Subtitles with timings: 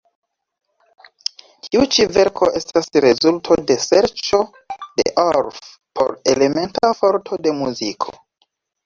[1.65, 4.39] Tiu ĉi verko estas rezulto de serĉo
[4.79, 5.69] de Orff
[6.01, 8.19] por elementa forto de muziko.